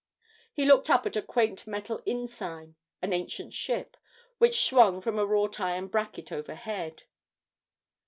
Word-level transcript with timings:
He 0.51 0.65
looked 0.65 0.89
up 0.89 1.05
at 1.05 1.15
a 1.15 1.21
quaint 1.21 1.67
metal 1.67 2.01
inn 2.07 2.27
sign, 2.27 2.73
an 3.03 3.13
ancient 3.13 3.53
ship, 3.53 3.95
which 4.39 4.63
swung 4.65 4.99
from 4.99 5.19
a 5.19 5.27
wrought 5.27 5.59
iron 5.59 5.89
bracket 5.89 6.31
overhead. 6.31 7.03